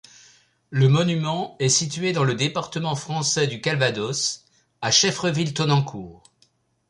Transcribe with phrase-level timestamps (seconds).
[0.71, 4.45] Le monument est situé dans le département français du Calvados,
[4.81, 6.23] à Cheffreville-Tonnencourt.